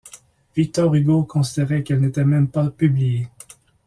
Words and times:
Victor 0.55 0.95
Hugo 0.95 1.21
considérait 1.25 1.83
qu’elle 1.83 1.99
n’était 2.01 2.25
même 2.25 2.47
pas 2.47 2.71
publiée. 2.71 3.27